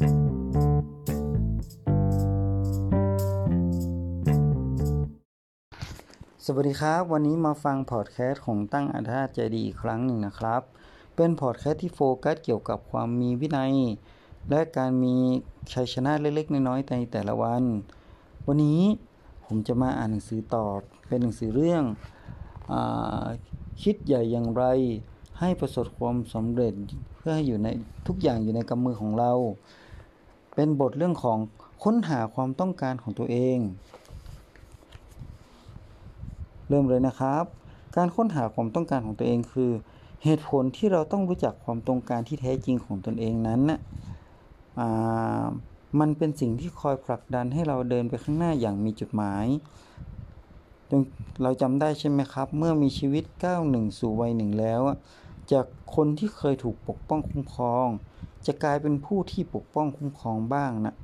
[0.00, 0.06] สวั
[6.62, 10.62] สดีครับ วันนี้มาฟังพอดแคสต์ของตั้งอัธาใจดีอีกครั้งหนึ่งนะครับ
[11.16, 13.74] เป็นพอดแคสต์ที่โฟกัสเกี่ยวกับความมีวินัย
[14.50, 15.14] และการมี
[15.72, 17.62] ชัยชนะเล็กๆ น้อยๆในแต่ละวัน
[18.46, 18.80] วันนี้
[19.46, 20.64] ผมจะมาอ่านหนังสือต่อ
[21.08, 21.82] เป็นหนังสือเรื่อง
[22.72, 22.74] อ
[23.82, 24.64] คิดใหญ่อย่างไร
[25.38, 26.74] ให้ประสบความสำเร็จ
[27.16, 27.68] เพื่อให้อยู่ใน
[28.06, 29.32] ทุกอย่างอยู่ในกำมือของเรา
[30.62, 31.38] เป็นบทเรื่องของ
[31.84, 33.58] ค้นหาความต้องการของตัวเอง
[36.68, 37.44] เริ่มเลยนะครับ
[37.96, 39.70] การค้นหาความต้องการของตัวเองคือ
[40.24, 43.80] เหตุผลที่เราต้องรู้จักความต้องการที่แท้จริงของตนเองนั้นนะ
[46.00, 49.46] มันเป็นสิ่งที่คอยผลักดันให้เราเดินไปข้างหน้าอย่างมีจุดหมาย
[51.42, 54.82] เราจำได้ใช่ไหมครับ เมื่อมีชีวิตก้าวหนึ่งสู่วัยหนึ่งแล้ว
[55.52, 57.88] จากคนที่เคยถูกปกป้องคุ้มครอง
[58.46, 60.94] จะกลายเป็นผู้ที่ปกป้องคุ้มครองบ้างนะ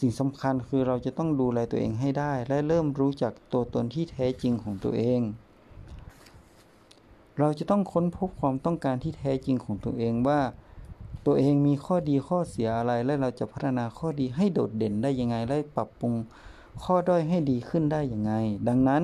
[0.00, 5.20] สิ่งสำคัญคือเราจะต้องดูแลตัวเองให้ได้ และเริ่มรู้จักตัวตนที่แท้จริงของตัวเอง
[7.38, 10.40] เราจะต้องค้นพบความต้องการที่แท้จริงของตัวเองว่า
[11.26, 16.14] ตัวเองมีข้อดีข้อเสียอะไร และเราจะพัฒนาข้อดีให้โดดเด่นได้ยังไง และปรับปรุง
[16.82, 18.32] ข้อด้อยให้ดีขึ้นได้ยังไง
[18.68, 19.02] ดังนั้น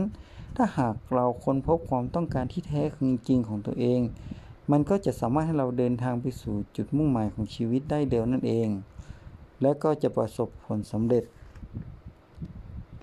[0.56, 2.82] ถ้าหากเราค้นพบความต้องการที่แท้
[3.28, 4.00] จริงของตัวเอง
[4.70, 8.68] มันก็จะสามารถให้เราเดินทางไปสู่จุดมุ่งหมายของชีวิตได้เดียวนั่นเอง
[9.62, 11.24] และก็จะประสบผลสำเร็จ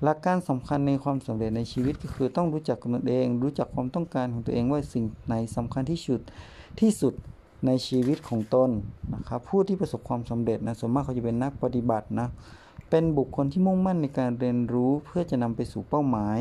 [0.03, 6.21] หลักการสำคัญในความสำเร็จในชีวิตก็คือต้องรู้จักตนเอง รู้จักความต้องการของตัวเองว่าสิ่งไหนสำคัญที่สุด
[6.79, 7.13] ที่สุด
[7.65, 8.69] ในชีวิตของตน
[9.13, 12.27] นะครับผู้ที่ประสบความสำเร็จนะส่วนมากเขาจะเป็นนักปฏิบัตินะ
[12.89, 16.39] เป็นบุคคลที่มุ่งมั่นในการเรียนรู้เพื่อจะนำไปสู่เป้าหมาย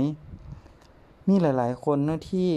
[1.28, 2.50] มีหลาย ๆ คนนะที่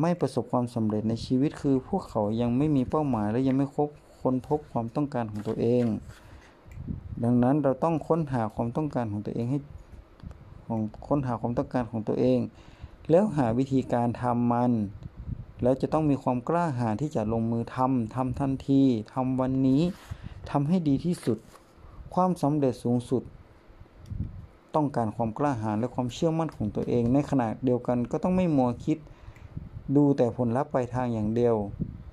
[0.00, 3.88] ไม่ประสบความสำเร็จในชีวิตคือพวกเขายังไม่มีเป้าหมายและยังไม่คบ
[4.20, 5.84] ค้นพบความต้องการของตัวเอง
[7.24, 9.58] ดังนั้นเราต้องค้นหาความต้องการของตัวเองให้
[10.66, 12.38] ของค้นหาความต้องการของตัวเอง
[13.10, 14.72] แล้วหาวิธีการทำมัน
[15.62, 18.82] แล้วจะต้องมีความกล้าหาญที่จะลงมือทำทำทันที
[19.12, 19.82] ทำวันนี้
[20.50, 21.38] ทำให้ดีที่สุด
[22.14, 23.22] ความสำเร็จสูงสุด
[24.74, 28.98] ต้องการความกล้าหาญและความเชื่อมั่นของตัวเอง ในขณะเดียวกันก็ต้องไม่มัวคิด
[29.96, 31.54] ดูแต่ผลลัพธ์ปลายทางอย่างเดียว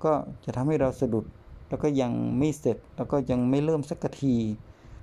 [0.04, 0.12] ก็
[0.44, 1.24] จะทำให้เราสะดุด
[1.68, 4.36] แล้วก็ยังไม่เสร็จ แล้วก็ยังไม่เริ่มสักที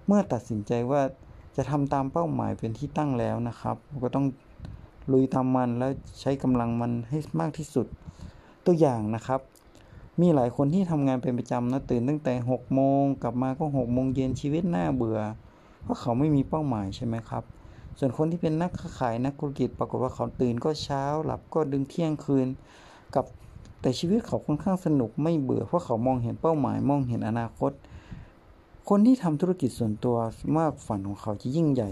[0.06, 1.02] เมื่อตัดสินใจว่า
[1.56, 4.26] จะทำตามเป้าหมายเป็นที่ตั้งแล้วนะครับ ก็ต้อง
[5.12, 5.92] ลุยทำมันแล้ว
[6.22, 7.86] ใช้กำลังมันให้มากที่สุด
[8.66, 9.42] ตัวอย่างนะครับ
[10.22, 15.20] มีหลายคนที่ทำงานเป็นประจำนะตื่นตั้งแต่6โมงกลับมาก็6โมงเย็นชีวิตน่าเบื่อ
[15.84, 17.44] เพราะเขาไม่มีเป้าหมายใช่ไหมครับ
[18.00, 22.48] ส่วนคนที่เป็นนักค้าขายนักธุรกิจปรากฏว่าเขาตื่นก็เช้าหลับก็ดึงเที่ยงคืน
[23.16, 23.26] กับ
[23.82, 27.72] แต่ชีวิตเขาค่อนข้างสนุกไม่เบื่อเพราะเขามองเห็นเป้าหมายมองเห็นอนาคต
[28.90, 30.18] คนที่ทำธุรกิจส่วนตัว
[30.58, 31.90] มากฝันของเขาจะยิ่งใหญ่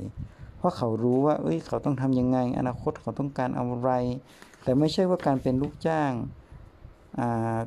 [0.58, 3.90] เพราะเขารู้ว่า เอ้ย เขาต้องทํำยังไง อนาคตเขาต้องการอะไร
[4.64, 6.12] แต่ไม่ใช่ว่าการเป็นลูกจ้าง
[7.20, 7.58] อ่า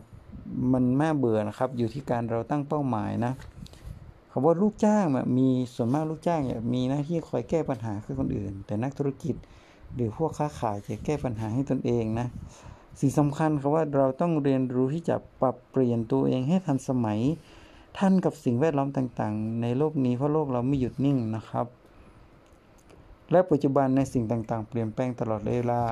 [0.72, 3.32] มันแม่เบื่อนะครับ อยู่ที่การเราตั้งเป้าหมายนะ
[4.30, 5.04] คาว่าลูกจ้าง
[5.38, 9.34] มีส่วนมากลูกจ้างเนี่ยมีหน้าที่คอยแก้ปัญหาให้คนอื่น แต่นักธุรกิจ
[9.94, 12.26] หรือพวกค้าขายจะแก้ปัญหาให้ตนเองนะ
[13.00, 17.20] สิ่งสำคัญคือว่าเราต้องเรียนรู้ที่จะปรับเปลี่ยนตัวเองให้ทันสมัย
[17.98, 21.66] ทันกับสิ่งแวดล้อมต่างๆ ในโลกนี้เพราะโลกเราไม่หยุดนิ่งนะครับ
[23.30, 25.82] และปัจจุบันในสิ่งต่างๆ เปลี่ยนแปลงตลอดเวลา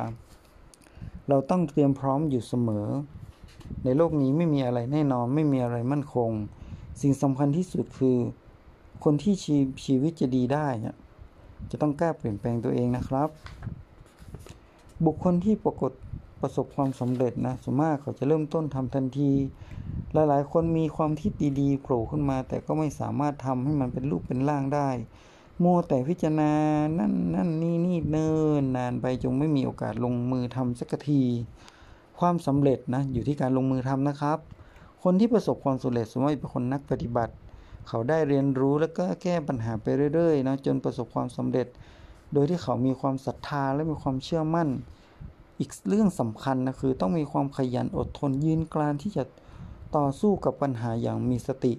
[1.29, 2.87] เราต้องเตรียมพร้อมอยู่เสมอ
[3.85, 6.31] ในโลกนี้ไม่มีอะไรแน่นอนไม่มีอะไรมั่นคง
[7.01, 8.19] สิ่งสำคัญที่สุดคือ
[9.05, 10.67] คนที่ชีชีวิตจะดีได้
[11.71, 13.29] จะต้องกล้าเปลี่ยนแปลงตัวเองนะครับ
[15.05, 15.93] บุคคลที่ปรากฏ
[16.43, 19.33] ประสบความสำเร็จนะส่วนมากเขาจะเริ่มต้นทำทันที
[20.13, 24.89] หลายๆ คนมีความคิดดีๆโผล่ขึ้นมา แต่ก็ไม่สามารถทำให้มันเป็นรูปเป็นร่างได้
[25.63, 26.53] มัวแต่พิจารณา
[26.99, 31.23] นั่นนั่นนี่นี่เนิ่นนานไปจงไม่มีโอกาสลงมือทำสักที
[32.21, 34.39] ความสำเร็จนะอยู่ที่การลงมือทำนะครับ
[35.09, 37.33] คนที่ประสบความสำเร็จสมมติเป็นคนนักปฏิบัติ
[37.89, 41.67] เขาได้เรียนรู้แล้วก็แก้ปัญหาไปเรื่อยๆนะจนประสบความสำเร็จ
[42.33, 44.69] โดยที่เขามีความศรัทธาและมีความเชื่อมั่น
[45.59, 49.25] อีกเรื่องสำคัญนะคือ ต้องมีความขยันอดทนยืนกรานที่จะ
[49.97, 51.73] ต่อสู้กับปัญหาอย่างมีสติ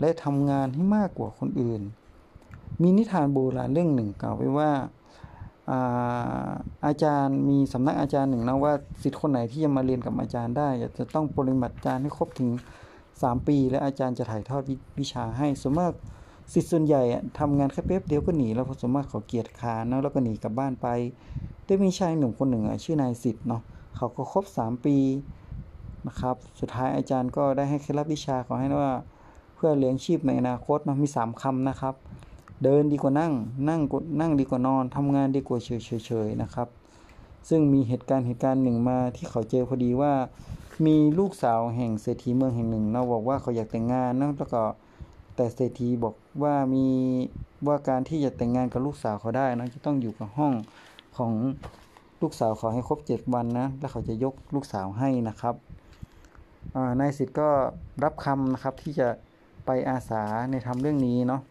[0.00, 1.82] และทำงานให้มากกว่าคนอื่น
[2.82, 4.70] มีนิทานโบราณเรื่องหนึ่งกล่าวไว้ว่า
[6.86, 8.72] อาจารย์มีสำนักอาจารย์หนึ่งนะว่า
[9.02, 10.68] สิทธิ์คนไหนที่จะมาเรียนกับอาจารย์ได้
[10.98, 12.48] จะต้องปริมาตรการให้ครบถึง
[12.98, 14.62] 3 ปี และอาจารย์จะถ่ายทอด
[15.00, 15.96] วิชาให้สมมติ
[16.52, 17.02] สิทธิ์ส่วนใหญ่
[17.38, 20.86] ทำงานแค่เป๊บเดียวก็หนีแล้วพอสมมติเขาเกียจค้านแล้วก็หนีกลับบ้านไป
[21.66, 23.62] ได้มีชายหนุ่มคนหนึ่งชื่อนายสิทธิ์เนาะ
[23.96, 24.96] เขาก็ครบ 3 ปี
[26.06, 28.92] นะครับสุดท้ายอาจารย์ก็ได้ให้เคล็ดลับวิชาเขาให้ว่า
[29.54, 31.94] เพื่อเลี้ยงชีพในอนาคตนะมีสามคำนะครับ
[32.62, 33.32] เดินดีกว่านั่ง
[33.68, 33.80] นั่ง
[34.20, 36.68] นั่งดีกว่านอนทำงานดีกว่าเฉยๆนะครับ
[37.48, 40.12] ซึ่งมีเหตุการณ์เหตุการณ์หนึ่งมาที่เขาเจอพอดีว่า
[40.86, 44.62] มีลูกสาวแห่งเศรษฐีเมืองแห่งหนึ่งเนาะบอกว่าเขาอยากแต่งงานเนาะแล้วก็
[45.36, 46.86] แต่เศรษฐีบอกว่ามี
[47.66, 50.52] ว่าการที่จะแต่งงานกับลูกสาวเขาได้นะจะต้องอยู่กับห้อง
[51.16, 51.32] ของ
[52.22, 55.54] ลูกสาวเขาให้ครบเจ็ดวันนะ แล้วเขาจะยกลูกสาวให้นะครับ
[57.00, 57.48] นายสิทธิ์ก็
[58.04, 59.08] รับคำนะครับที่จะ
[59.66, 61.42] ไปอาสาในทำเรื่องนี้เนาะ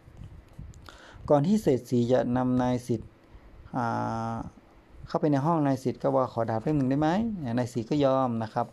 [1.30, 3.10] ก่อนที่เศรษฐีจะนำนายสิทธิ์
[5.08, 7.08] เข้าไปในห้องนายสิทธิ์ก็ว่าขอดาบเล่มหนึ่งได้ไหม
[7.58, 8.66] นายสิทธิ์ก็ยอมนะครับ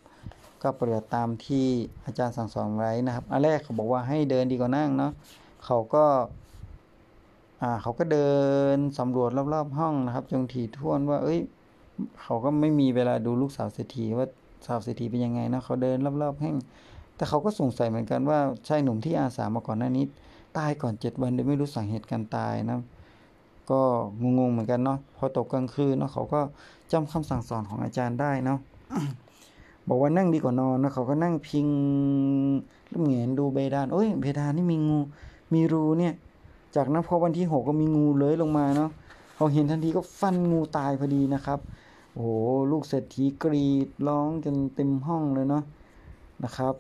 [0.63, 1.65] ก็ปฏิบัติตามที่
[2.06, 5.12] อาจารย์สั่งสอนไว้นะครับอันแรกเขาบอกว่าให้เดินดีกว่านั่งเนาะ
[5.65, 6.06] เขาก็
[7.81, 8.31] เขาก็เดิ
[8.75, 11.39] นสำรวจรอบๆห้องนะครับ จงถี่ถ้วนว่า เอ้ย
[12.21, 14.27] เขาก็ไม่มีเวลาดูลูกสาวเศรษฐีว่า
[14.65, 16.56] สาวเศรษฐีเป็นยังไงนะเขาเดินรอบๆแห้ง
[17.15, 20.06] แต่เขาก็สงสัยเหมือนกันว่าชายหนุ่มที่อาสามาก่อนหน้านี้
[20.57, 22.80] ตายก่อนเจ็ดวันโดยไม่รู้สาเหตุการตายนะ
[23.71, 23.81] ก็
[24.21, 26.42] งงๆเหมือนกันเนาะพอตกกลางคืนเนาะเขาก็
[26.92, 28.59] จำคำสั่งสอนของอาจารย์ได้เนาะ
[29.88, 31.68] บอกว่านั่งดีกว่านอนนะเขาก็นั่งพิง
[32.92, 35.00] ลูกเหงียนดูเบดานโอ้ยเบดานนี่มีงู
[35.53, 36.13] มีรูเนี่ย
[36.75, 38.89] จากนั้นพอวันที่หกก็มีงูเลื้อยลงมาเนาะ
[39.36, 41.59] เขาเห็นทันทีก็ฟันงูตายพอดีนะครับ
[42.13, 42.30] โอ้โห
[42.71, 45.63] ลูกเศรษฐีกรีดร้องจนเต็มห้องเลยเนาะ
[46.44, 46.74] นะครับ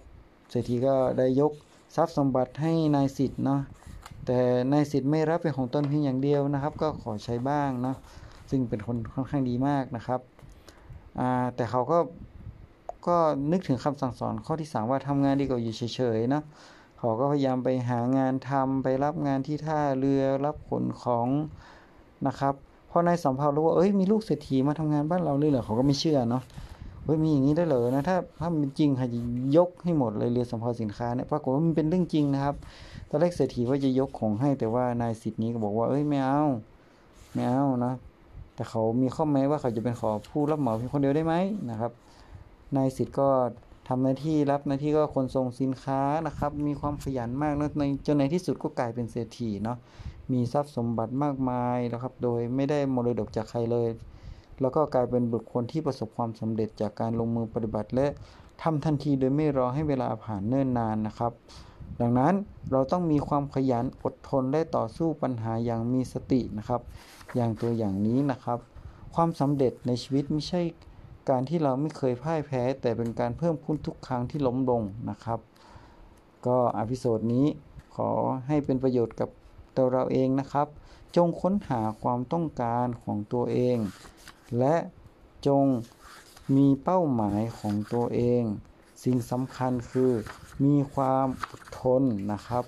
[0.49, 1.53] เศรษฐีก็ได้ยก
[1.95, 3.61] ทรัพย์สมบัติให้นายสิทธิ์เนาะ
[4.25, 4.39] แต่
[4.71, 7.97] นายสิทธิ์ไม่รับเป็นของตนเพียงอย่างเดียวนะครับ ก็ขอใช้บ้างเนาะ
[8.49, 10.19] ซึ่งเป็นคนค่อนข้างดีมากนะครับ
[11.55, 11.99] แต่เขาก็
[13.07, 13.17] ก็
[13.51, 16.41] นึกถึงคำสั่งสอนข้อที่สามว่าทำงานดีกว่าอยู่เฉยๆนะ
[16.97, 21.27] เขาก็พยายามไปหางานทำไปรับงานที่ท่าเรือรับขนของ
[22.27, 22.53] นะครับ
[22.89, 26.43] พอนายสัมภารู้ว่าเอ้ยมีลูกเศรษฐีมาทำงานบ้านเราเลยเหรอเขาก็ไม่เชื่อเนาะ
[27.03, 29.19] เฮ้ยมีอย่างนี้ได้เหรอนะถ้าถ้าเป็นจริงค่ะจะ
[29.57, 32.55] ยกให้หมดเลยเรือสัมภาสินค้าเนี่ยปรากฏว่ามันเป็นเรื่องจริงนะครับ
[33.09, 36.43] ตอนแรกเศรษฐีว่าจะยกของให้แต่ว่านายสิทธิ์นี้ก็บอกว่าเอ้ยไม่เอา
[37.33, 37.93] ไม่เอานะ
[38.55, 41.35] แต่เขามีข้อแม้ว่าเขาจะเป็นขอผู้รับเหมาเพียงคนเดียวได้ไหม
[41.69, 41.91] นะครับ
[42.75, 43.29] นายสิทธิ์ก็
[43.87, 49.77] ทำหน้าที่รับหน้าที่ก็คนส่งสินค้านะครับ มีความขยันมากนะในจนในที่สุดก็กลายเป็นเศรษฐีเนาะ
[50.31, 53.89] มีทรัพย์สมบัติมากมายนะครับ โดยไม่ได้มรดกจากใครเลย
[54.61, 58.07] แล้วก็กลายเป็นบุคคลที่ประสบความสำเร็จจากการลงมือปฏิบัติ และ
[58.61, 61.31] ทำทันทีโดยไม่รอให้เวลาผ่านเนิ่นนานนะครับ
[62.01, 62.33] ดังนั้น
[62.71, 66.81] เราต้องมีความขยันอดทนและต่อสู้ปัญหาอย่างมีสตินะครับ
[67.35, 68.59] อย่างตัวอย่างนี้นะครับ
[69.15, 70.61] ความสำเร็จในชีวิตไม่ใช่
[71.29, 75.39] การที่เราไม่เคยพ่ายแพ้ แต่เป็นการเพิ่มพูนทุกครั้งที่ล้มลงนะครับ
[76.47, 77.45] ก็อพิโซดนี้
[77.95, 78.09] ขอ
[78.47, 79.29] ให้เป็นประโยชน์กับ
[79.75, 80.67] ตัวเราเองนะครับ
[81.15, 83.77] จงค้นหาความต้องการของตัวเอง
[84.59, 84.75] และ
[85.47, 85.65] จง
[86.55, 88.43] มีเป้าหมายของตัวเอง
[89.03, 90.11] สิ่งสำคัญคือ
[90.63, 92.63] มีความอดทนนะครับ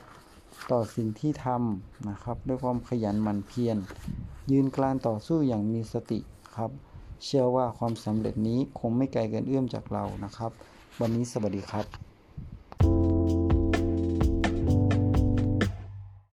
[0.72, 3.78] ต่อสิ่งที่ทำนะครับ ด้วยความขยันหมั่นเพียร
[4.52, 6.20] ยืนกลานต่อสู้อย่างมีสติ
[6.56, 6.72] ครับ
[7.24, 10.52] เชื่อว่าความสำเร็จนี้คงไม่ไกลเกินเอื้อมจากเรานะครับ
[11.02, 12.13] วันนี้สวัสดีครับ